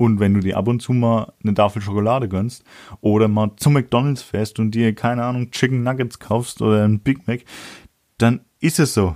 [0.00, 2.64] Und wenn du dir ab und zu mal eine Tafel Schokolade gönnst
[3.02, 7.28] oder mal zum McDonalds fährst und dir, keine Ahnung, Chicken Nuggets kaufst oder ein Big
[7.28, 7.40] Mac,
[8.16, 9.14] dann ist es so.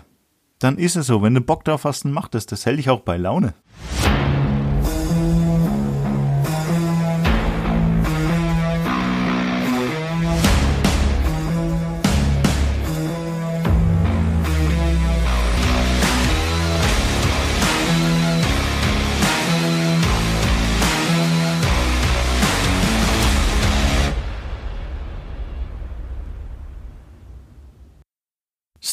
[0.59, 1.23] Dann ist es so.
[1.23, 2.45] Wenn du Bock drauf hast, dann mach das.
[2.45, 3.55] Das hält dich auch bei Laune.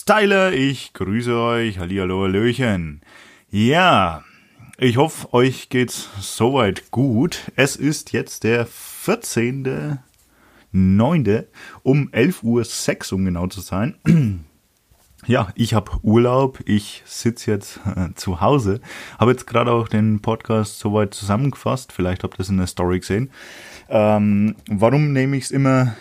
[0.02, 1.78] Styler, ich grüße euch.
[1.78, 3.02] Hallihallo, Hallöchen.
[3.52, 4.24] Ja,
[4.80, 7.52] ich hoffe, euch geht's soweit gut.
[7.56, 11.46] Es ist jetzt der 14.09.
[11.84, 13.94] um 11.06 Uhr, um genau zu sein.
[15.28, 18.82] Ja, ich habe Urlaub, ich sitze jetzt äh, zu Hause,
[19.20, 23.02] habe jetzt gerade auch den Podcast soweit zusammengefasst, vielleicht habt ihr es in der Story
[23.02, 23.30] gesehen.
[23.88, 25.96] Ähm, warum nehme ich es immer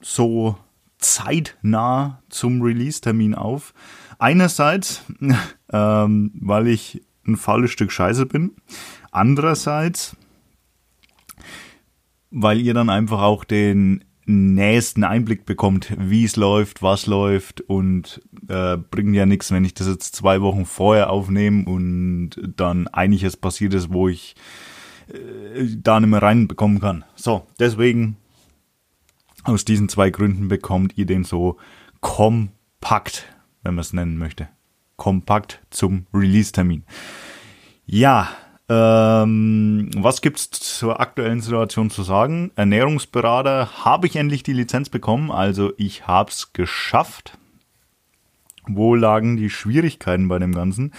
[0.00, 0.56] so
[1.02, 3.74] zeitnah zum Release-Termin auf.
[4.18, 5.02] Einerseits,
[5.72, 8.52] ähm, weil ich ein faules Stück Scheiße bin.
[9.10, 10.16] Andererseits,
[12.30, 18.22] weil ihr dann einfach auch den nächsten Einblick bekommt, wie es läuft, was läuft und
[18.48, 23.36] äh, bringt ja nichts, wenn ich das jetzt zwei Wochen vorher aufnehme und dann einiges
[23.36, 24.36] passiert ist, wo ich
[25.08, 27.04] äh, da nicht mehr reinbekommen kann.
[27.16, 28.16] So, deswegen
[29.44, 31.58] aus diesen zwei Gründen bekommt ihr den so
[32.00, 33.26] kompakt,
[33.62, 34.48] wenn man es nennen möchte.
[34.96, 36.84] Kompakt zum Release-Termin.
[37.86, 38.28] Ja,
[38.68, 42.52] ähm, was gibt's zur aktuellen Situation zu sagen?
[42.54, 47.36] Ernährungsberater habe ich endlich die Lizenz bekommen, also ich hab's geschafft.
[48.66, 50.92] Wo lagen die Schwierigkeiten bei dem Ganzen?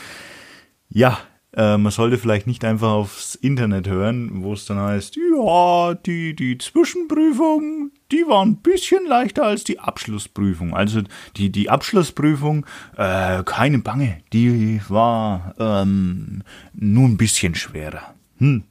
[0.89, 1.17] Ja,
[1.55, 6.35] äh, man sollte vielleicht nicht einfach aufs Internet hören, wo es dann heißt, ja, die,
[6.35, 10.73] die Zwischenprüfung, die war ein bisschen leichter als die Abschlussprüfung.
[10.73, 11.01] Also
[11.37, 12.65] die, die Abschlussprüfung,
[12.97, 16.41] äh, keine Bange, die war ähm,
[16.73, 18.15] nur ein bisschen schwerer.
[18.39, 18.63] Hm.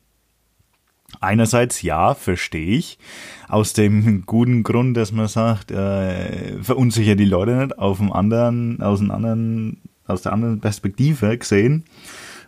[1.20, 2.98] Einerseits ja, verstehe ich,
[3.46, 8.82] aus dem guten Grund, dass man sagt, äh, verunsichert die Leute nicht, auf dem anderen,
[8.82, 11.84] aus dem anderen, aus der anderen Perspektive gesehen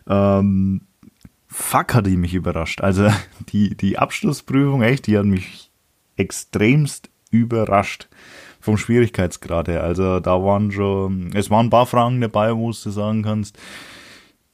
[0.07, 0.81] ähm,
[1.47, 2.81] fuck hat die mich überrascht.
[2.81, 3.09] Also
[3.49, 5.71] die, die Abschlussprüfung, echt, die hat mich
[6.15, 8.07] extremst überrascht
[8.59, 9.83] vom Schwierigkeitsgrad her.
[9.83, 13.57] Also da waren schon, es waren ein paar Fragen dabei, wo du sagen kannst,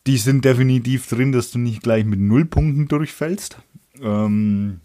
[0.07, 3.57] die sind definitiv drin, dass du nicht gleich mit Nullpunkten durchfällst.
[4.01, 4.81] Ähm,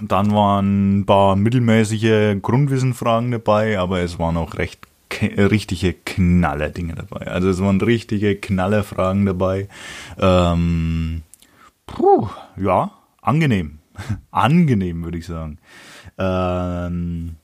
[0.00, 4.80] dann waren ein paar mittelmäßige Grundwissenfragen dabei, aber es waren auch recht
[5.22, 7.26] richtige Knaller-Dinge dabei.
[7.26, 9.68] Also es waren richtige Knallerfragen dabei.
[10.18, 11.22] Ähm,
[11.86, 13.78] puh, ja, angenehm.
[14.30, 15.58] angenehm, würde ich sagen.
[16.18, 17.36] Ähm,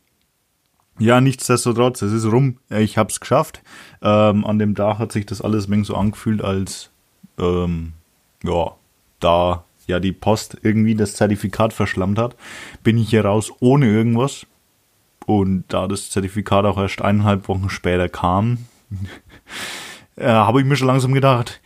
[0.99, 2.59] ja, nichtsdestotrotz, es ist rum.
[2.69, 3.63] Ich habe es geschafft.
[4.03, 6.91] Ähm, an dem Tag hat sich das alles so angefühlt, als
[7.39, 7.95] ähm,
[8.43, 8.73] ja,
[9.19, 12.37] da ja die Post irgendwie das Zertifikat verschlammt hat,
[12.83, 14.47] bin ich hier raus ohne irgendwas.
[15.31, 18.67] Und da das Zertifikat auch erst eineinhalb Wochen später kam,
[20.17, 21.61] äh, habe ich mir schon langsam gedacht,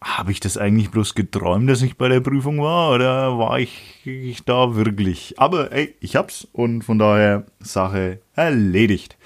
[0.00, 4.06] habe ich das eigentlich bloß geträumt, dass ich bei der Prüfung war oder war ich,
[4.06, 5.34] ich da wirklich?
[5.36, 9.16] Aber ey, ich hab's und von daher Sache erledigt.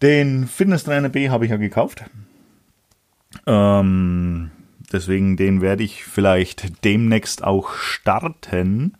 [0.00, 2.04] Den Fitnesstrainer B habe ich ja gekauft.
[3.46, 4.50] Ähm,
[4.90, 8.96] deswegen den werde ich vielleicht demnächst auch starten.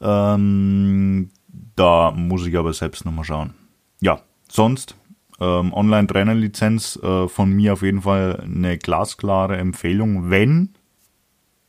[0.00, 1.30] Ähm,
[1.76, 3.54] da muss ich aber selbst nochmal schauen.
[4.00, 4.96] Ja, sonst
[5.40, 10.74] ähm, Online-Trainerlizenz äh, von mir auf jeden Fall eine glasklare Empfehlung, wenn,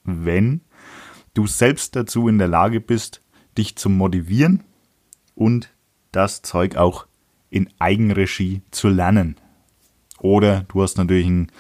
[0.03, 0.61] wenn
[1.33, 3.21] du selbst dazu in der Lage bist,
[3.57, 4.63] dich zu motivieren
[5.35, 5.69] und
[6.11, 7.05] das Zeug auch
[7.49, 9.35] in Eigenregie zu lernen.
[10.19, 11.51] Oder du hast natürlich einen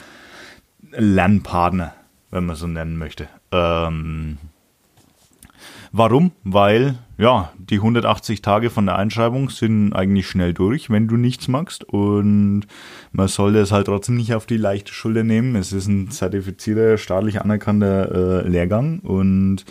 [0.91, 1.93] Lernpartner,
[2.31, 3.27] wenn man so nennen möchte.
[3.51, 4.37] Ähm,
[5.91, 6.31] Warum?
[6.43, 11.47] Weil, ja, die 180 Tage von der Einschreibung sind eigentlich schnell durch, wenn du nichts
[11.47, 11.83] magst.
[11.83, 12.67] Und
[13.11, 15.55] man sollte es halt trotzdem nicht auf die leichte Schulter nehmen.
[15.55, 19.65] Es ist ein zertifizierter, staatlich anerkannter äh, Lehrgang und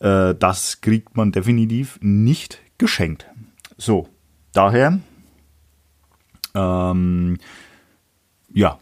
[0.00, 3.26] äh, das kriegt man definitiv nicht geschenkt.
[3.76, 4.08] So,
[4.52, 4.98] daher,
[6.54, 7.38] ähm,
[8.52, 8.78] ja,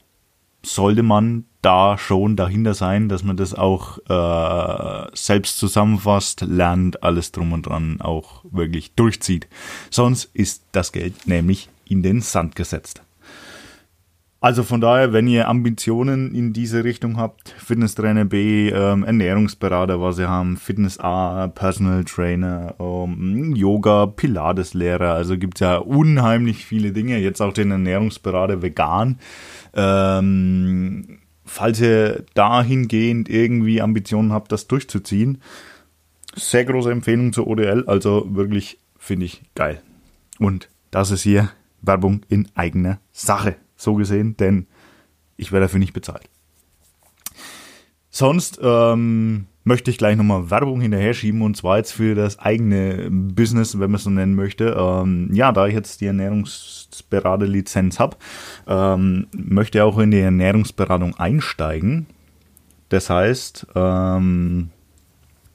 [0.65, 7.33] sollte man da schon dahinter sein, dass man das auch äh, selbst zusammenfasst, lernt, alles
[7.33, 9.49] drum und dran auch wirklich durchzieht.
[9.91, 13.03] Sonst ist das Geld nämlich in den Sand gesetzt.
[14.41, 20.21] Also von daher, wenn ihr Ambitionen in diese Richtung habt, Fitnesstrainer B, ähm, Ernährungsberater, was
[20.21, 27.19] ihr haben, Fitness A, Personal Trainer, ähm, Yoga, Pilateslehrer, also gibt's ja unheimlich viele Dinge,
[27.19, 29.19] jetzt auch den Ernährungsberater vegan.
[29.75, 35.41] Ähm, falls ihr dahingehend irgendwie Ambitionen habt, das durchzuziehen,
[36.35, 39.81] sehr große Empfehlung zur ODL, also wirklich finde ich geil.
[40.39, 41.51] Und das ist hier
[41.81, 44.67] Werbung in eigener Sache so gesehen, denn
[45.37, 46.29] ich werde dafür nicht bezahlt.
[48.11, 53.09] Sonst ähm, möchte ich gleich nochmal Werbung hinterher schieben und zwar jetzt für das eigene
[53.11, 54.77] Business, wenn man es so nennen möchte.
[54.79, 58.17] Ähm, ja, da ich jetzt die Ernährungsberaterlizenz habe,
[58.69, 62.07] ähm, möchte ich auch in die Ernährungsberatung einsteigen.
[62.91, 64.71] Das heißt, ähm,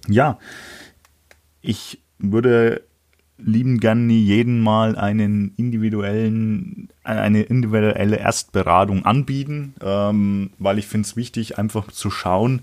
[0.10, 0.38] ja,
[1.62, 2.84] ich würde
[3.38, 11.16] lieben gerne jeden mal einen individuellen, eine individuelle Erstberatung anbieten, ähm, weil ich finde es
[11.16, 12.62] wichtig, einfach zu schauen,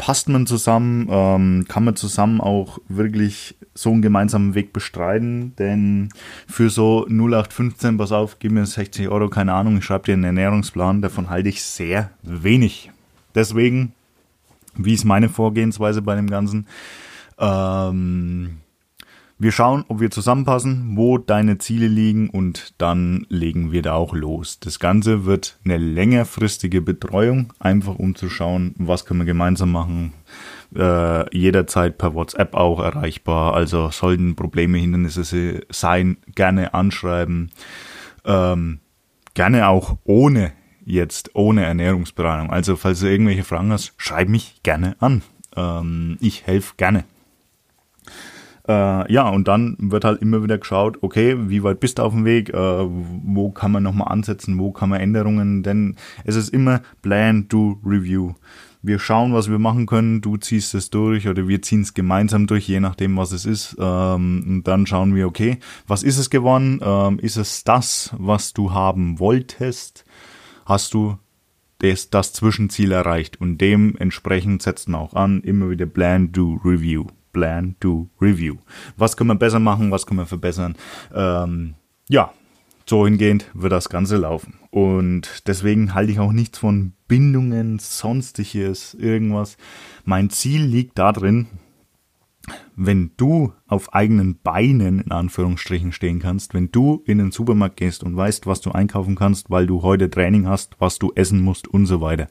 [0.00, 6.08] passt man zusammen, ähm, kann man zusammen auch wirklich so einen gemeinsamen Weg bestreiten, denn
[6.48, 10.24] für so 0815, pass auf, gib mir 60 Euro, keine Ahnung, ich schreibe dir einen
[10.24, 12.90] Ernährungsplan, davon halte ich sehr wenig.
[13.34, 13.92] Deswegen,
[14.74, 16.66] wie ist meine Vorgehensweise bei dem Ganzen?
[17.38, 18.56] Ähm,
[19.40, 24.14] wir schauen, ob wir zusammenpassen, wo deine Ziele liegen und dann legen wir da auch
[24.14, 24.60] los.
[24.60, 30.12] Das Ganze wird eine längerfristige Betreuung, einfach um zu schauen, was können wir gemeinsam machen.
[30.76, 33.54] Äh, jederzeit per WhatsApp auch erreichbar.
[33.54, 37.50] Also sollten Probleme, Hindernisse sein, gerne anschreiben.
[38.26, 38.80] Ähm,
[39.32, 40.52] gerne auch ohne
[40.84, 42.50] jetzt, ohne Ernährungsberatung.
[42.50, 45.22] Also falls du irgendwelche Fragen hast, schreib mich gerne an.
[45.56, 47.04] Ähm, ich helfe gerne.
[48.70, 52.12] Äh, ja, und dann wird halt immer wieder geschaut, okay, wie weit bist du auf
[52.12, 56.50] dem Weg, äh, wo kann man nochmal ansetzen, wo kann man Änderungen, denn es ist
[56.50, 58.34] immer Plan, Do, Review.
[58.80, 62.46] Wir schauen, was wir machen können, du ziehst es durch oder wir ziehen es gemeinsam
[62.46, 63.76] durch, je nachdem, was es ist.
[63.80, 65.58] Ähm, und dann schauen wir, okay,
[65.88, 66.78] was ist es geworden?
[66.80, 70.04] Ähm, ist es das, was du haben wolltest?
[70.64, 71.18] Hast du
[71.78, 73.40] das, das Zwischenziel erreicht?
[73.40, 77.06] Und dementsprechend setzt man auch an, immer wieder Plan, Do, Review.
[77.32, 78.56] Plan, Do, Review.
[78.96, 80.76] Was können wir besser machen, was können wir verbessern?
[81.14, 81.74] Ähm,
[82.08, 82.32] ja,
[82.86, 84.58] so hingehend wird das Ganze laufen.
[84.70, 89.56] Und deswegen halte ich auch nichts von Bindungen, sonstiges, irgendwas.
[90.04, 91.46] Mein Ziel liegt darin,
[92.74, 98.02] wenn du auf eigenen Beinen in Anführungsstrichen stehen kannst, wenn du in den Supermarkt gehst
[98.02, 101.68] und weißt, was du einkaufen kannst, weil du heute Training hast, was du essen musst
[101.68, 102.28] und so weiter,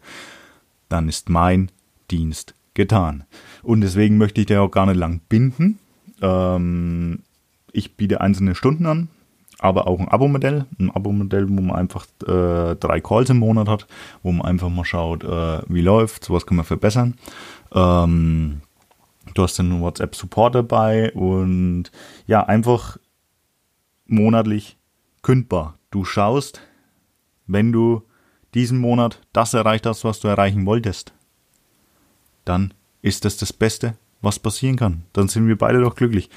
[0.89, 1.71] dann ist mein
[2.11, 3.23] Dienst getan.
[3.63, 5.79] Und deswegen möchte ich dir auch gar nicht lang binden.
[6.21, 7.19] Ähm,
[7.71, 9.09] ich biete einzelne Stunden an,
[9.59, 10.65] aber auch ein Abo-Modell.
[10.79, 13.87] Ein Abo-Modell, wo man einfach äh, drei Calls im Monat hat,
[14.23, 17.15] wo man einfach mal schaut, äh, wie läuft, was kann man verbessern.
[17.73, 18.61] Ähm,
[19.33, 21.91] du hast den WhatsApp-Support dabei und
[22.25, 22.97] ja, einfach
[24.07, 24.77] monatlich
[25.21, 25.77] kündbar.
[25.91, 26.61] Du schaust,
[27.47, 28.03] wenn du
[28.53, 31.13] diesen Monat das erreicht hast, was du erreichen wolltest,
[32.49, 35.03] dann ist das das Beste, was passieren kann.
[35.13, 36.29] Dann sind wir beide doch glücklich.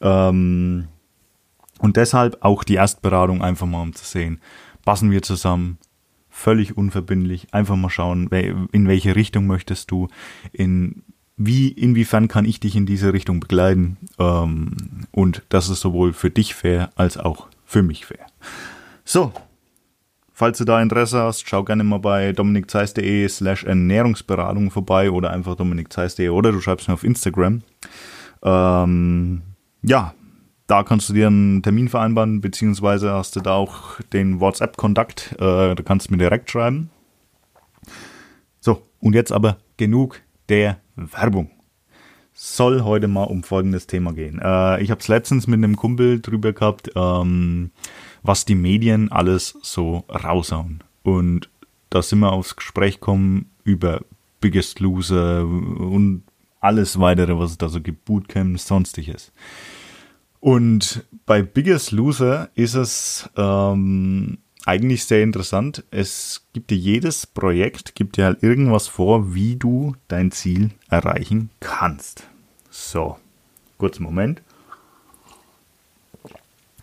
[0.00, 0.88] Ähm,
[1.78, 4.40] und deshalb auch die Erstberatung einfach mal um zu sehen,
[4.84, 5.78] passen wir zusammen,
[6.28, 10.08] völlig unverbindlich, einfach mal schauen, in welche Richtung möchtest du,
[10.52, 11.02] in
[11.42, 16.30] wie, inwiefern kann ich dich in diese Richtung begleiten ähm, und das ist sowohl für
[16.30, 18.26] dich fair als auch für mich fair.
[19.04, 19.32] So,
[20.40, 25.54] Falls du da Interesse hast, schau gerne mal bei dominikzeis.de slash Ernährungsberatung vorbei oder einfach
[25.54, 27.60] dominikzeis.de oder du schreibst mir auf Instagram.
[28.42, 29.42] Ähm,
[29.82, 30.14] ja,
[30.66, 35.74] da kannst du dir einen Termin vereinbaren, beziehungsweise hast du da auch den WhatsApp-Kontakt, äh,
[35.74, 36.88] da kannst du mir direkt schreiben.
[38.60, 41.50] So, und jetzt aber genug der Werbung.
[42.32, 44.40] Soll heute mal um folgendes Thema gehen.
[44.42, 46.90] Äh, ich habe es letztens mit einem Kumpel drüber gehabt.
[46.96, 47.72] Ähm,
[48.22, 50.82] was die Medien alles so raushauen.
[51.02, 51.48] Und
[51.90, 54.02] da sind wir aufs Gespräch kommen über
[54.40, 56.22] Biggest Loser und
[56.60, 59.32] alles weitere, was es da so gibt, Bootcamps, sonstiges.
[60.40, 65.84] Und bei Biggest Loser ist es ähm, eigentlich sehr interessant.
[65.90, 71.50] Es gibt dir jedes Projekt, gibt dir halt irgendwas vor, wie du dein Ziel erreichen
[71.60, 72.26] kannst.
[72.70, 73.18] So,
[73.78, 74.42] kurzen Moment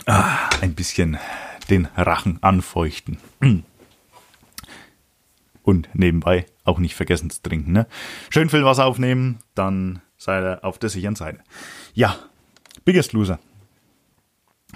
[0.08, 1.18] ah, ein bisschen
[1.70, 3.20] den Rachen anfeuchten.
[5.64, 7.74] Und nebenbei auch nicht vergessen zu trinken.
[7.74, 7.88] Ne?
[8.30, 11.40] Schön viel Wasser aufnehmen, dann seid ihr auf der sicheren Seite.
[11.94, 12.18] Ja,
[12.88, 13.40] Biggest Loser.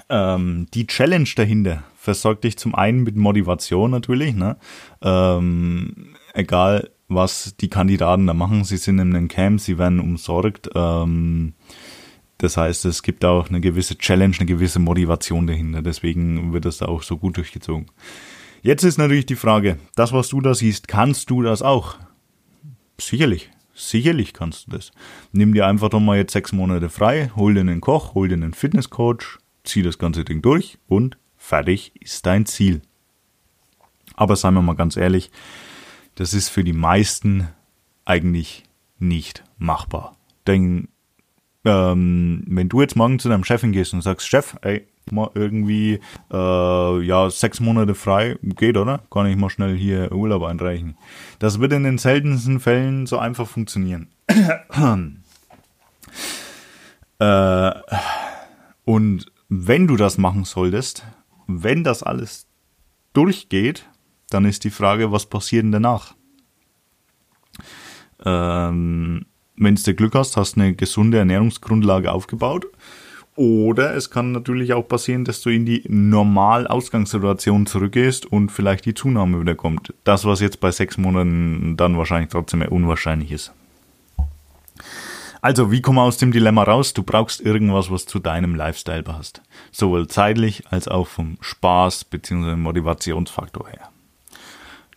[0.10, 4.58] Ähm, die Challenge dahinter versorgt dich zum einen mit Motivation natürlich, ne?
[5.02, 10.70] Ähm, egal was die Kandidaten da machen, sie sind in einem Camp, sie werden umsorgt.
[10.76, 11.54] Ähm,
[12.42, 15.84] das heißt, es gibt auch eine gewisse Challenge, eine gewisse Motivation dahinter.
[15.84, 17.86] Deswegen wird das da auch so gut durchgezogen.
[18.64, 21.98] Jetzt ist natürlich die Frage, das, was du da siehst, kannst du das auch?
[23.00, 23.52] Sicherlich.
[23.76, 24.92] Sicherlich kannst du das.
[25.32, 28.34] Nimm dir einfach doch mal jetzt sechs Monate frei, hol dir einen Koch, hol dir
[28.34, 32.82] einen Fitnesscoach, zieh das ganze Ding durch und fertig ist dein Ziel.
[34.16, 35.30] Aber seien wir mal ganz ehrlich,
[36.16, 37.50] das ist für die meisten
[38.04, 38.64] eigentlich
[38.98, 40.18] nicht machbar.
[40.48, 40.88] Denn
[41.64, 46.00] ähm, wenn du jetzt morgen zu deinem Chefin gehst und sagst, Chef, ey, mal irgendwie
[46.32, 49.04] äh, ja sechs Monate frei, geht oder?
[49.12, 50.98] Kann ich mal schnell hier Urlaub einreichen.
[51.40, 54.10] Das wird in den seltensten Fällen so einfach funktionieren.
[57.20, 57.72] äh,
[58.86, 61.06] und wenn du das machen solltest,
[61.48, 62.48] wenn das alles
[63.14, 63.86] durchgeht,
[64.30, 66.16] dann ist die Frage, was passiert denn danach?
[68.24, 69.26] Ähm,
[69.62, 72.66] wenn du Glück hast, hast eine gesunde Ernährungsgrundlage aufgebaut.
[73.36, 78.94] Oder es kann natürlich auch passieren, dass du in die Normal-Ausgangssituation zurückgehst und vielleicht die
[78.94, 79.94] Zunahme wieder kommt.
[80.04, 83.54] Das, was jetzt bei sechs Monaten dann wahrscheinlich trotzdem eher unwahrscheinlich ist.
[85.42, 86.94] Also, wie kommen wir aus dem Dilemma raus?
[86.94, 89.42] Du brauchst irgendwas, was zu deinem Lifestyle passt.
[89.72, 92.56] Sowohl zeitlich als auch vom Spaß bzw.
[92.56, 93.90] Motivationsfaktor her.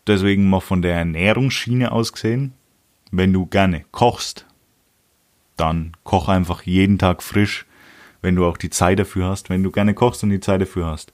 [0.06, 2.52] Deswegen mal von der Ernährungsschiene aus gesehen,
[3.10, 4.44] wenn du gerne kochst,
[5.56, 7.66] dann koch einfach jeden Tag frisch,
[8.22, 10.86] wenn du auch die Zeit dafür hast, wenn du gerne kochst und die Zeit dafür
[10.86, 11.12] hast.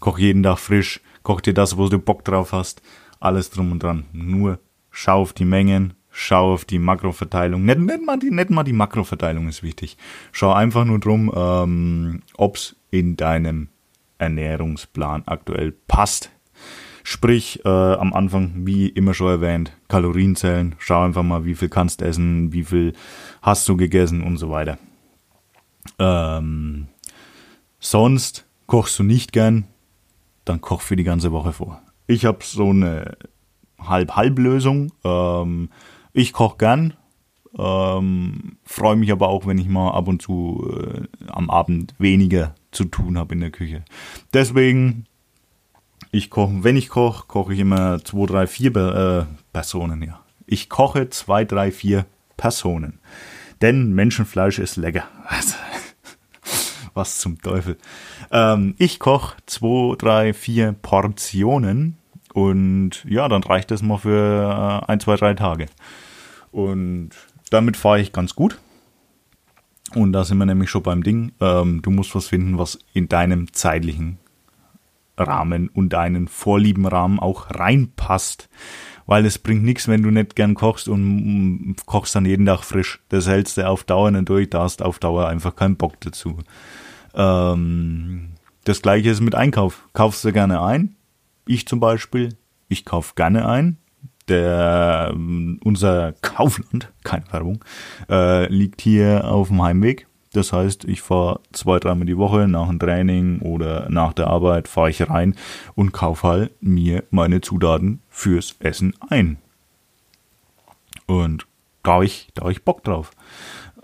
[0.00, 2.82] Koch jeden Tag frisch, koch dir das, wo du Bock drauf hast,
[3.20, 4.04] alles drum und dran.
[4.12, 4.58] Nur
[4.90, 7.64] schau auf die Mengen, schau auf die Makroverteilung.
[7.64, 9.96] Nicht, nicht, mal, die, nicht mal die Makroverteilung ist wichtig.
[10.32, 13.68] Schau einfach nur drum, ähm, ob's in deinem
[14.18, 16.30] Ernährungsplan aktuell passt.
[17.06, 20.74] Sprich, äh, am Anfang, wie immer schon erwähnt, Kalorien zählen.
[20.78, 22.94] Schau einfach mal, wie viel kannst essen, wie viel
[23.42, 24.78] hast du gegessen und so weiter.
[25.98, 26.88] Ähm,
[27.78, 29.66] sonst kochst du nicht gern,
[30.46, 31.82] dann koch für die ganze Woche vor.
[32.06, 33.18] Ich habe so eine
[33.78, 34.90] Halb-Halb-Lösung.
[35.04, 35.68] Ähm,
[36.14, 36.94] ich koche gern,
[37.58, 42.54] ähm, freue mich aber auch, wenn ich mal ab und zu äh, am Abend weniger
[42.70, 43.84] zu tun habe in der Küche.
[44.32, 45.04] Deswegen,
[46.14, 50.20] ich koche, wenn ich koche, koche ich immer zwei, drei, vier äh, Personen, ja.
[50.46, 52.06] Ich koche zwei, drei, vier
[52.36, 53.00] Personen.
[53.60, 55.04] Denn Menschenfleisch ist lecker.
[56.94, 57.78] Was zum Teufel.
[58.30, 61.96] Ähm, ich koche zwei, drei, vier Portionen
[62.32, 65.66] und ja, dann reicht das mal für äh, ein, zwei, drei Tage.
[66.52, 67.10] Und
[67.50, 68.58] damit fahre ich ganz gut.
[69.94, 71.32] Und da sind wir nämlich schon beim Ding.
[71.40, 74.18] Ähm, du musst was finden, was in deinem zeitlichen
[75.16, 78.48] Rahmen und deinen Vorliebenrahmen auch reinpasst
[79.06, 83.00] weil es bringt nichts, wenn du nicht gern kochst und kochst dann jeden Tag frisch.
[83.08, 86.38] Das hältst du auf Dauer nicht durch, da hast auf Dauer einfach keinen Bock dazu.
[87.14, 88.30] Ähm,
[88.64, 89.88] das gleiche ist mit Einkauf.
[89.92, 90.96] Kaufst du gerne ein?
[91.46, 92.30] Ich zum Beispiel,
[92.68, 93.78] ich kauf gerne ein.
[94.28, 97.62] Der, mm, unser Kaufland, keine Werbung,
[98.08, 100.06] äh, liegt hier auf dem Heimweg
[100.36, 104.68] das heißt, ich fahre zwei, dreimal die Woche nach dem Training oder nach der Arbeit
[104.68, 105.34] fahre ich rein
[105.74, 109.38] und kaufe halt mir meine Zutaten fürs Essen ein.
[111.06, 111.46] Und
[111.82, 113.10] da habe ich, hab ich Bock drauf.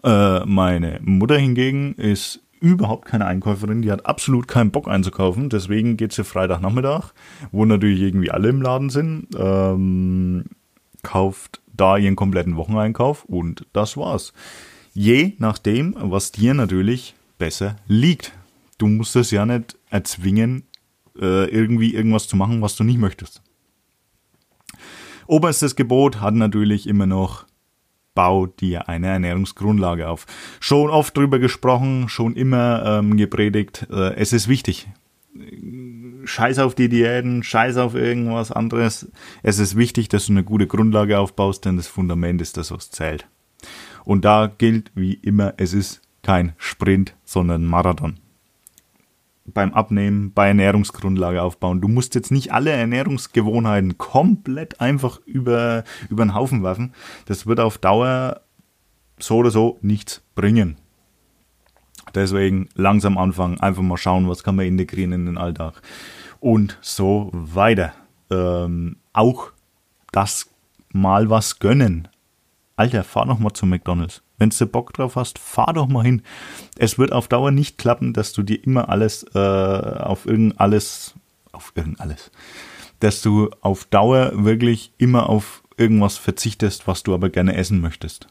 [0.02, 5.96] Äh, meine Mutter hingegen ist überhaupt keine Einkäuferin, die hat absolut keinen Bock einzukaufen, deswegen
[5.96, 7.12] geht sie Freitagnachmittag,
[7.52, 10.44] wo natürlich irgendwie alle im Laden sind, ähm,
[11.02, 14.34] kauft da ihren kompletten Wocheneinkauf und das war's.
[14.92, 18.32] Je nachdem, was dir natürlich besser liegt.
[18.78, 20.64] Du musst es ja nicht erzwingen,
[21.18, 23.42] äh, irgendwie irgendwas zu machen, was du nicht möchtest.
[25.26, 27.46] Oberstes Gebot hat natürlich immer noch,
[28.14, 30.26] bau dir eine Ernährungsgrundlage auf.
[30.58, 34.88] Schon oft drüber gesprochen, schon immer ähm, gepredigt, äh, es ist wichtig.
[36.24, 39.10] Scheiß auf die Diäten, scheiß auf irgendwas anderes.
[39.42, 42.90] Es ist wichtig, dass du eine gute Grundlage aufbaust, denn das Fundament ist das, was
[42.90, 43.26] zählt.
[44.04, 48.18] Und da gilt wie immer, es ist kein Sprint, sondern Marathon.
[49.46, 51.80] Beim Abnehmen, bei Ernährungsgrundlage aufbauen.
[51.80, 56.92] Du musst jetzt nicht alle Ernährungsgewohnheiten komplett einfach über, über den Haufen werfen.
[57.26, 58.42] Das wird auf Dauer
[59.18, 60.76] so oder so nichts bringen.
[62.14, 65.80] Deswegen langsam anfangen, einfach mal schauen, was kann man integrieren in den Alltag.
[66.40, 67.92] Und so weiter.
[68.30, 69.52] Ähm, auch
[70.12, 70.50] das
[70.92, 72.08] mal was gönnen.
[72.80, 74.22] Alter, fahr doch mal zu McDonalds.
[74.38, 76.22] Wenn du Bock drauf hast, fahr doch mal hin.
[76.78, 81.12] Es wird auf Dauer nicht klappen, dass du dir immer alles äh, auf irgend alles
[81.52, 82.30] auf irgend alles,
[83.00, 88.28] dass du auf Dauer wirklich immer auf irgendwas verzichtest, was du aber gerne essen möchtest.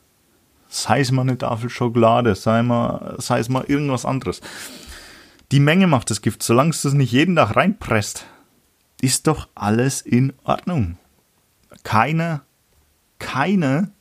[0.68, 4.42] Sei es mal eine Tafel Schokolade, sei, mal, sei es mal irgendwas anderes.
[5.52, 6.42] Die Menge macht das Gift.
[6.42, 8.26] Solange es das nicht jeden Tag reinpresst,
[9.00, 10.98] ist doch alles in Ordnung.
[11.84, 12.42] Keiner,
[13.20, 13.92] keiner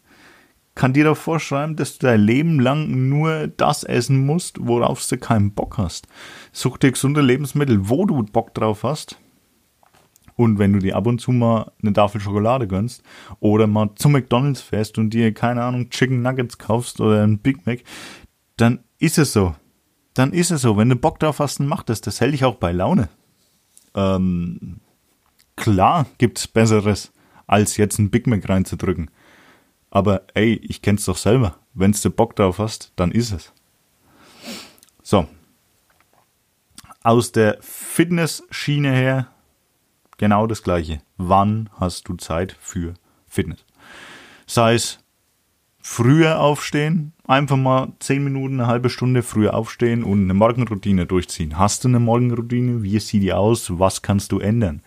[0.78, 5.18] kann dir doch vorschreiben, dass du dein Leben lang nur das essen musst, worauf du
[5.18, 6.08] keinen Bock hast.
[6.52, 9.18] Such dir gesunde Lebensmittel, wo du Bock drauf hast.
[10.36, 13.02] Und wenn du dir ab und zu mal eine Tafel Schokolade gönnst
[13.40, 17.66] oder mal zu McDonalds fährst und dir, keine Ahnung, Chicken Nuggets kaufst oder ein Big
[17.66, 17.80] Mac,
[18.56, 19.54] dann ist es so
[20.18, 20.76] dann ist es so.
[20.76, 22.00] Wenn du Bock drauf hast, dann mach das.
[22.00, 23.08] Das hält dich auch bei Laune.
[23.94, 24.80] Ähm,
[25.56, 27.12] klar gibt's Besseres,
[27.46, 29.10] als jetzt ein Big Mac reinzudrücken.
[29.90, 31.58] Aber ey, ich kenn's doch selber.
[31.74, 33.52] Wenn's du Bock drauf hast, dann ist es.
[35.02, 35.26] So.
[37.02, 39.28] Aus der Fitness-Schiene her
[40.18, 41.00] genau das gleiche.
[41.16, 42.94] Wann hast du Zeit für
[43.26, 43.64] Fitness?
[44.46, 44.98] Sei es
[45.80, 51.56] früher aufstehen, einfach mal zehn Minuten, eine halbe Stunde früher aufstehen und eine Morgenroutine durchziehen.
[51.58, 52.82] Hast du eine Morgenroutine?
[52.82, 53.78] Wie sieht die aus?
[53.78, 54.82] Was kannst du ändern?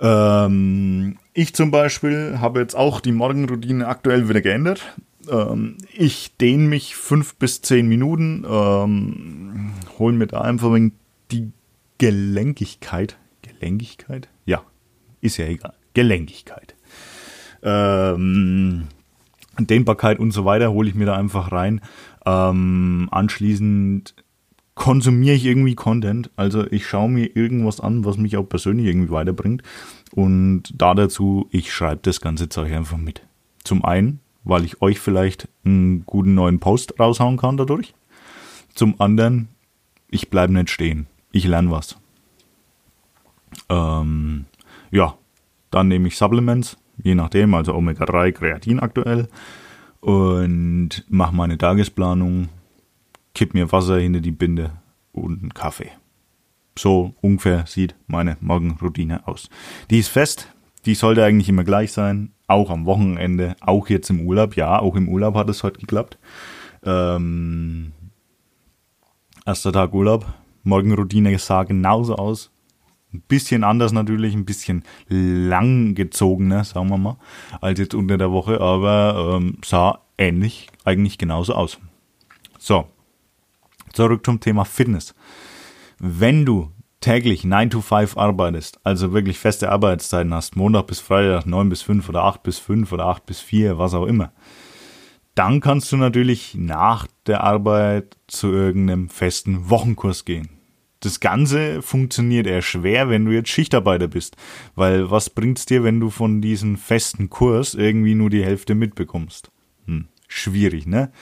[0.00, 4.82] Ähm, ich zum Beispiel habe jetzt auch die Morgenroutine aktuell wieder geändert.
[5.28, 10.74] Ähm, ich dehne mich fünf bis zehn Minuten, ähm, hole mir da einfach
[11.30, 11.50] die
[11.98, 13.18] Gelenkigkeit.
[13.42, 14.28] Gelenkigkeit?
[14.46, 14.62] Ja,
[15.20, 15.74] ist ja egal.
[15.92, 16.74] Gelenkigkeit.
[17.62, 18.88] Ähm,
[19.58, 21.80] Dehnbarkeit und so weiter hole ich mir da einfach rein.
[22.26, 24.14] Ähm, anschließend
[24.74, 26.30] konsumiere ich irgendwie Content.
[26.36, 29.62] Also ich schaue mir irgendwas an, was mich auch persönlich irgendwie weiterbringt.
[30.12, 33.22] Und da dazu, ich schreibe das ganze Zeug einfach mit.
[33.62, 37.94] Zum einen, weil ich euch vielleicht einen guten neuen Post raushauen kann dadurch.
[38.74, 39.48] Zum anderen,
[40.08, 41.06] ich bleibe nicht stehen.
[41.32, 41.96] Ich lerne was.
[43.68, 44.46] Ähm,
[44.90, 45.16] ja,
[45.70, 49.28] dann nehme ich Supplements je nachdem, also Omega-3, Kreatin aktuell
[50.00, 52.48] und mache meine Tagesplanung,
[53.34, 54.72] kipp mir Wasser hinter die Binde
[55.12, 55.90] und einen Kaffee.
[56.78, 59.48] So ungefähr sieht meine Morgenroutine aus.
[59.90, 60.48] Die ist fest,
[60.86, 64.56] die sollte eigentlich immer gleich sein, auch am Wochenende, auch jetzt im Urlaub.
[64.56, 66.18] Ja, auch im Urlaub hat es heute geklappt.
[66.84, 67.92] Ähm,
[69.46, 70.26] erster Tag Urlaub,
[70.62, 72.50] Morgenroutine sah genauso aus.
[73.12, 77.16] Ein bisschen anders natürlich, ein bisschen langgezogener, sagen wir mal,
[77.60, 81.78] als jetzt unter der Woche, aber ähm, sah ähnlich, eigentlich genauso aus.
[82.58, 82.88] So,
[83.94, 85.14] zurück zum Thema Fitness.
[85.98, 91.46] Wenn du täglich 9 to 5 arbeitest, also wirklich feste Arbeitszeiten hast, Montag bis Freitag
[91.46, 94.32] 9 bis 5 oder 8 bis 5 oder 8 bis 4, was auch immer,
[95.34, 100.48] dann kannst du natürlich nach der Arbeit zu irgendeinem festen Wochenkurs gehen
[101.04, 104.36] das Ganze funktioniert eher schwer, wenn du jetzt Schichtarbeiter bist.
[104.74, 109.50] Weil was bringt's dir, wenn du von diesem festen Kurs irgendwie nur die Hälfte mitbekommst?
[109.86, 111.12] Hm, schwierig, ne?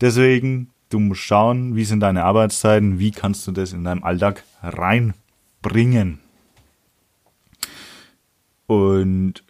[0.00, 4.44] Deswegen, du musst schauen, wie sind deine Arbeitszeiten, wie kannst du das in deinem Alltag
[4.62, 6.18] reinbringen.
[8.66, 9.42] Und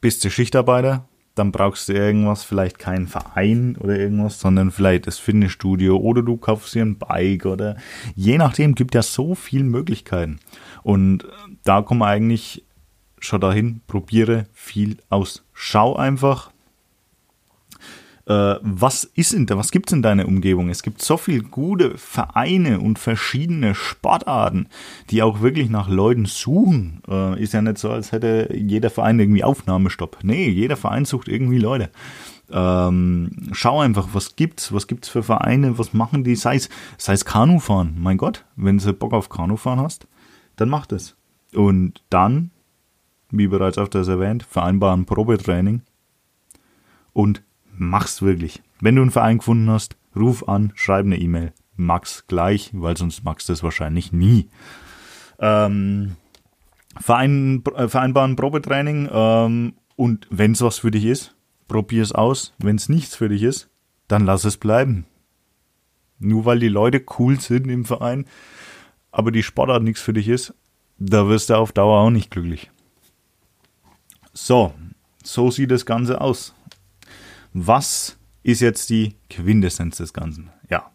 [0.00, 5.18] bist du Schichtarbeiter, dann brauchst du irgendwas, vielleicht keinen Verein oder irgendwas, sondern vielleicht das
[5.18, 7.76] Fitnessstudio oder du kaufst dir ein Bike oder
[8.14, 10.40] je nachdem gibt ja so viele Möglichkeiten.
[10.82, 11.26] Und
[11.64, 12.64] da kommen eigentlich
[13.18, 15.44] schon dahin, probiere viel aus.
[15.52, 16.50] Schau einfach,
[18.30, 20.68] äh, was ist in da, was gibt's in deiner Umgebung?
[20.68, 24.68] Es gibt so viele gute Vereine und verschiedene Sportarten,
[25.10, 27.02] die auch wirklich nach Leuten suchen.
[27.08, 30.18] Äh, ist ja nicht so, als hätte jeder Verein irgendwie Aufnahmestopp.
[30.22, 31.90] Nee, jeder Verein sucht irgendwie Leute.
[32.52, 37.14] Ähm, schau einfach, was gibt's, was gibt's für Vereine, was machen die, sei es, sei
[37.14, 37.96] es Kanufahren.
[37.98, 40.06] Mein Gott, wenn du Bock auf Kanufahren hast,
[40.54, 41.16] dann mach das.
[41.52, 42.52] Und dann,
[43.30, 45.82] wie bereits öfters erwähnt, vereinbaren Probetraining
[47.12, 47.42] und
[47.80, 48.62] mach's wirklich.
[48.80, 51.52] Wenn du einen Verein gefunden hast, ruf an, schreib eine E-Mail.
[51.76, 54.48] Max gleich, weil sonst magst du es wahrscheinlich nie.
[55.38, 56.16] Ähm,
[56.98, 61.34] Verein, äh, vereinbaren Probetraining ähm, und wenn es was für dich ist,
[61.68, 62.52] probier es aus.
[62.58, 63.70] Wenn es nichts für dich ist,
[64.08, 65.06] dann lass es bleiben.
[66.18, 68.26] Nur weil die Leute cool sind im Verein,
[69.10, 70.52] aber die Sportart nichts für dich ist,
[70.98, 72.70] da wirst du auf Dauer auch nicht glücklich.
[74.34, 74.74] So,
[75.22, 76.54] so sieht das Ganze aus.
[77.52, 80.50] Was ist jetzt die Quintessenz des Ganzen?
[80.68, 80.90] Ja.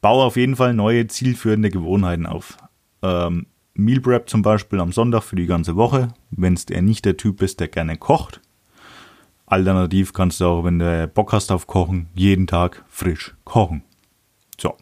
[0.00, 2.56] Baue auf jeden Fall neue zielführende Gewohnheiten auf.
[3.02, 7.04] Ähm, Meal Prep zum Beispiel am Sonntag für die ganze Woche, wenn es der nicht
[7.04, 8.40] der Typ ist, der gerne kocht.
[9.46, 13.82] Alternativ kannst du auch, wenn du Bock hast auf Kochen, jeden Tag frisch kochen.
[14.58, 14.76] So.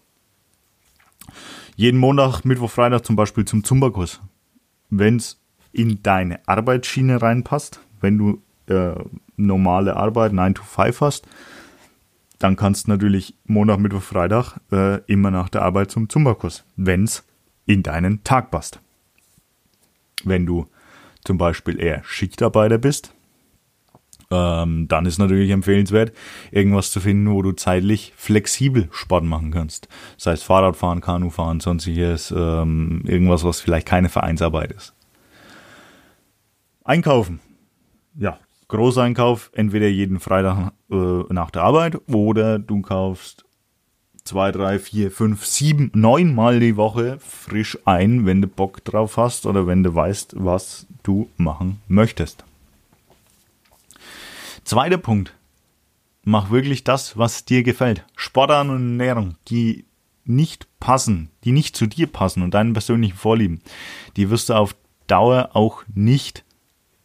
[1.74, 4.20] Jeden Montag, Mittwoch, Freitag zum Beispiel zum Zumba-Kurs.
[4.90, 5.40] wenn es
[5.72, 8.94] in deine Arbeitsschiene reinpasst, wenn du äh,
[9.37, 11.27] normale Arbeit 9 to 5 hast,
[12.38, 17.05] dann kannst du natürlich Montag, Mittwoch, Freitag äh, immer nach der Arbeit zum Zumba-Kurs, wenn
[17.05, 17.25] es
[17.66, 18.81] in deinen Tag passt.
[20.25, 20.66] Wenn du
[21.25, 23.14] zum Beispiel eher Schichtarbeiter bist,
[24.33, 26.12] ähm, dann ist natürlich empfehlenswert,
[26.51, 29.88] irgendwas zu finden, wo du zeitlich flexibel Sport machen kannst.
[30.16, 34.94] Sei es Fahrradfahren, Kanufahren, sonstiges, ähm, irgendwas, was vielleicht keine Vereinsarbeit ist.
[36.83, 37.40] Einkaufen.
[38.16, 38.38] Ja,
[38.72, 40.94] Großeinkauf, entweder jeden Freitag äh,
[41.28, 43.44] nach der Arbeit oder du kaufst
[44.24, 49.18] zwei, drei, vier, fünf, sieben, neun Mal die Woche frisch ein, wenn du Bock drauf
[49.18, 52.44] hast oder wenn du weißt, was du machen möchtest.
[54.64, 55.35] Zweiter Punkt.
[56.24, 58.06] Mach wirklich das, was dir gefällt.
[58.16, 59.85] Sportart und Ernährung, die
[60.24, 63.61] nicht passen, die nicht zu dir passen und deinen persönlichen Vorlieben,
[64.16, 64.74] die wirst du auf
[65.08, 66.42] Dauer auch nicht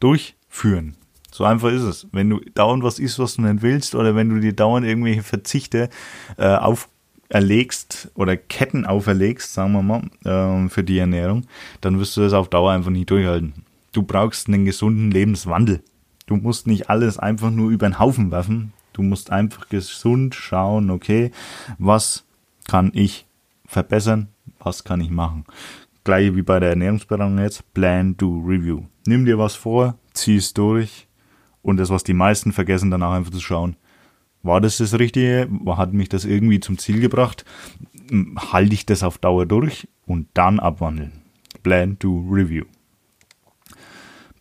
[0.00, 0.94] durchführen.
[1.38, 2.08] So einfach ist es.
[2.10, 5.22] Wenn du dauernd was isst, was du nicht willst, oder wenn du dir dauernd irgendwelche
[5.22, 5.88] Verzichte
[6.36, 11.44] äh, auferlegst oder Ketten auferlegst, sagen wir mal, äh, für die Ernährung,
[11.80, 13.52] dann wirst du das auf Dauer einfach nicht durchhalten.
[13.92, 15.80] Du brauchst einen gesunden Lebenswandel.
[16.26, 18.72] Du musst nicht alles einfach nur über den Haufen werfen.
[18.92, 21.30] Du musst einfach gesund schauen, okay,
[21.78, 22.24] was
[22.66, 23.26] kann ich
[23.64, 24.26] verbessern,
[24.58, 25.44] was kann ich machen.
[26.02, 28.86] Gleich wie bei der Ernährungsberatung jetzt, Plan, Do, Review.
[29.06, 31.07] Nimm dir was vor, zieh es durch
[31.68, 33.76] und das, was die meisten vergessen, danach einfach zu schauen,
[34.42, 35.48] war das das Richtige?
[35.66, 37.44] Hat mich das irgendwie zum Ziel gebracht?
[38.36, 41.12] Halte ich das auf Dauer durch und dann abwandeln.
[41.62, 42.64] Plan, Do, Review.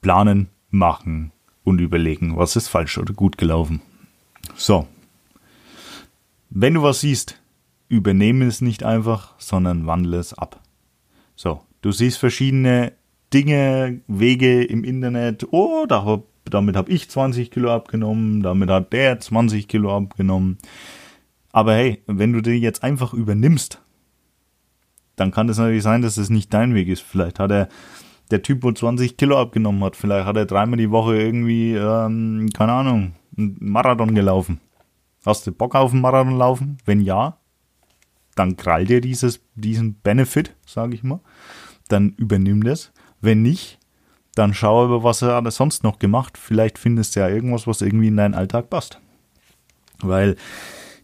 [0.02, 1.32] Planen, machen,
[1.66, 3.82] und überlegen, was ist falsch oder gut gelaufen.
[4.56, 4.88] So.
[6.50, 7.42] Wenn du was siehst,
[7.90, 10.62] übernehme es nicht einfach, sondern wandle es ab.
[11.36, 12.94] So, du siehst verschiedene
[13.34, 15.46] Dinge, Wege im Internet.
[15.52, 20.58] Oh, da, damit habe ich 20 Kilo abgenommen, damit hat der 20 Kilo abgenommen.
[21.52, 23.82] Aber hey, wenn du die jetzt einfach übernimmst,
[25.16, 27.02] dann kann es natürlich sein, dass es nicht dein Weg ist.
[27.02, 27.70] Vielleicht hat er
[28.32, 32.50] der Typ, wo 20 Kilo abgenommen hat, vielleicht hat er dreimal die Woche irgendwie, ähm,
[32.54, 34.60] keine Ahnung, einen Marathon gelaufen.
[35.26, 36.78] Hast du Bock auf einen Marathon laufen?
[36.86, 37.38] Wenn ja,
[38.36, 41.20] dann krall dir dieses, diesen Benefit, sage ich mal.
[41.88, 42.92] Dann übernimm das.
[43.22, 43.80] Wenn nicht,
[44.38, 46.38] dann schau über, was er alles sonst noch gemacht.
[46.38, 49.00] Vielleicht findest du ja irgendwas, was irgendwie in deinen Alltag passt.
[50.00, 50.36] Weil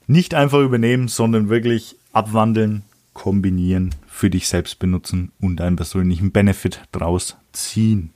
[0.07, 6.81] nicht einfach übernehmen, sondern wirklich abwandeln, kombinieren, für dich selbst benutzen und einen persönlichen Benefit
[6.91, 8.11] draus ziehen.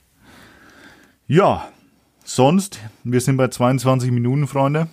[1.26, 1.68] Ja,
[2.24, 4.88] sonst, wir sind bei 22 Minuten, Freunde.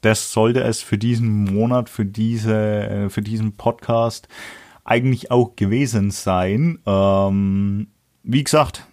[0.00, 4.28] Das sollte es für diesen Monat, für diese, äh, für diesen Podcast
[4.84, 6.78] eigentlich auch gewesen sein.
[6.84, 7.88] Ähm,
[8.24, 8.86] wie gesagt,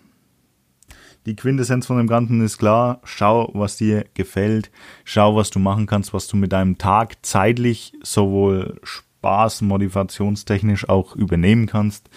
[1.26, 3.00] die Quintessenz von dem Ganzen ist klar.
[3.04, 4.72] Schau, was dir gefällt.
[5.04, 11.16] Schau, was du machen kannst, was du mit deinem Tag zeitlich sowohl Spaß motivationstechnisch auch
[11.16, 12.10] übernehmen kannst.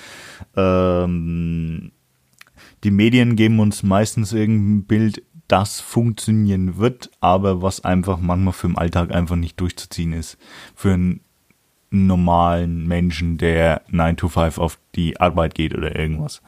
[0.57, 1.93] Ähm,
[2.83, 8.69] die Medien geben uns meistens irgendein Bild, das funktionieren wird, aber was einfach manchmal für
[8.69, 10.39] den Alltag einfach nicht durchzuziehen ist.
[10.75, 11.21] Für einen
[11.91, 16.43] normalen Menschen, der 9 to 5 auf die Arbeit geht oder irgendwas.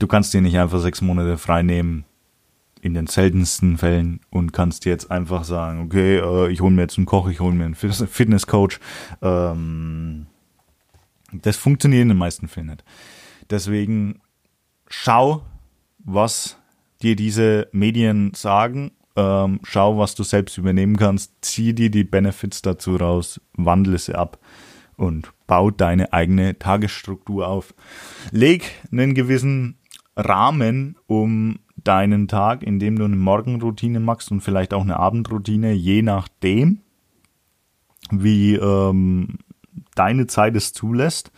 [0.00, 2.04] Du kannst dir nicht einfach sechs Monate frei nehmen,
[2.80, 6.96] in den seltensten Fällen und kannst jetzt einfach sagen, okay, äh, ich hole mir jetzt
[6.96, 8.80] einen Koch, ich hole mir einen Fitnesscoach.
[9.20, 10.26] Ähm,
[11.32, 12.84] das funktioniert in den meisten Fällen nicht.
[13.50, 14.20] Deswegen
[14.88, 15.42] schau,
[15.98, 16.56] was
[17.02, 18.92] dir diese Medien sagen.
[19.16, 21.34] Ähm, schau, was du selbst übernehmen kannst.
[21.42, 24.38] Zieh dir die Benefits dazu raus, wandle sie ab
[24.96, 27.74] und bau deine eigene Tagesstruktur auf.
[28.30, 29.79] Leg einen gewissen
[30.16, 36.02] Rahmen, um deinen Tag, indem du eine Morgenroutine machst und vielleicht auch eine Abendroutine, je
[36.02, 36.80] nachdem,
[38.10, 39.38] wie ähm,
[39.94, 41.32] deine Zeit es zulässt.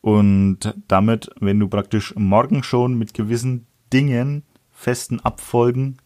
[0.00, 5.98] Und damit, wenn du praktisch morgen schon mit gewissen Dingen, festen Abfolgen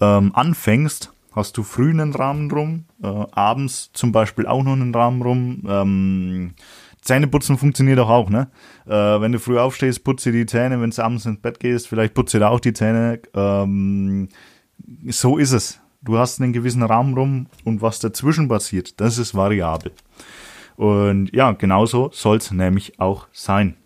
[0.00, 4.94] ähm, anfängst, hast du früh einen Rahmen rum, äh, abends zum Beispiel auch noch einen
[4.94, 6.54] Rahmen rum, ähm,
[7.02, 8.50] Zähneputzen funktioniert doch auch, ne?
[8.86, 12.14] Äh, wenn du früh aufstehst, putze die Zähne, wenn du abends ins Bett gehst, vielleicht
[12.14, 13.20] putze da auch die Zähne.
[13.34, 14.28] Ähm,
[15.08, 15.80] so ist es.
[16.02, 19.92] Du hast einen gewissen Rahmen rum und was dazwischen passiert, das ist variabel.
[20.76, 23.76] Und ja, genauso soll es nämlich auch sein.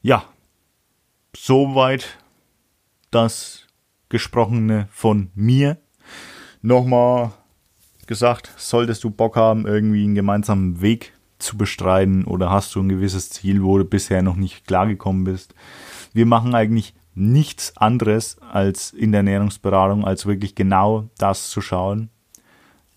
[0.00, 0.24] Ja,
[1.36, 2.18] soweit
[3.10, 3.66] das
[4.08, 5.78] Gesprochene von mir.
[6.62, 7.32] Nochmal
[8.06, 12.88] gesagt, solltest du Bock haben, irgendwie einen gemeinsamen Weg zu bestreiten oder hast du ein
[12.88, 15.54] gewisses Ziel, wo du bisher noch nicht klargekommen bist.
[16.12, 22.10] Wir machen eigentlich nichts anderes als in der Ernährungsberatung, als wirklich genau das zu schauen.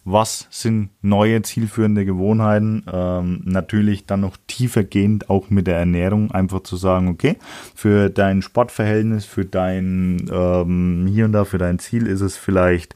[0.03, 2.83] Was sind neue zielführende Gewohnheiten?
[2.91, 7.37] Ähm, natürlich dann noch tiefer gehend auch mit der Ernährung, einfach zu sagen, okay,
[7.75, 12.95] für dein Sportverhältnis, für dein ähm, hier und da, für dein Ziel ist es vielleicht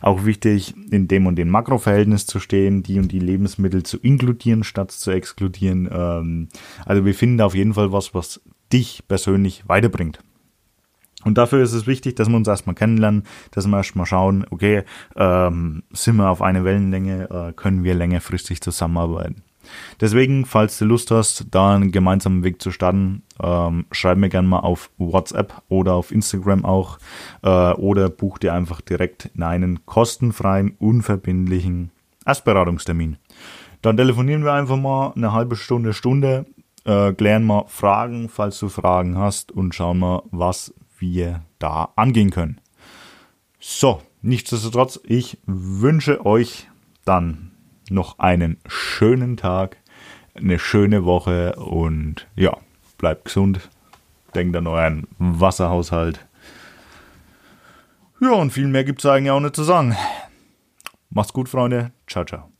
[0.00, 4.64] auch wichtig, in dem und dem Makroverhältnis zu stehen, die und die Lebensmittel zu inkludieren
[4.64, 5.90] statt zu exkludieren.
[5.92, 6.48] Ähm,
[6.86, 8.40] also wir finden auf jeden Fall was, was
[8.72, 10.20] dich persönlich weiterbringt.
[11.26, 14.84] Und dafür ist es wichtig, dass wir uns erstmal kennenlernen, dass wir erstmal schauen, okay,
[15.16, 19.42] ähm, sind wir auf eine Wellenlänge, äh, können wir längerfristig zusammenarbeiten.
[20.00, 24.46] Deswegen, falls du Lust hast, da einen gemeinsamen Weg zu starten, ähm, schreib mir gerne
[24.46, 26.98] mal auf WhatsApp oder auf Instagram auch
[27.42, 31.90] äh, oder buch dir einfach direkt in einen kostenfreien, unverbindlichen
[32.24, 33.16] Erstberatungstermin.
[33.82, 36.46] Dann telefonieren wir einfach mal eine halbe Stunde, Stunde,
[36.84, 42.30] äh, klären mal Fragen, falls du Fragen hast und schauen mal, was wir da angehen
[42.30, 42.60] können.
[43.58, 46.68] So, nichtsdestotrotz, ich wünsche euch
[47.04, 47.52] dann
[47.90, 49.76] noch einen schönen Tag,
[50.34, 52.56] eine schöne Woche und ja,
[52.98, 53.70] bleibt gesund.
[54.34, 56.26] Denkt an euren Wasserhaushalt.
[58.20, 59.96] Ja, und viel mehr gibt es eigentlich auch nicht zu sagen.
[61.10, 61.92] Macht's gut, Freunde.
[62.06, 62.55] Ciao, ciao.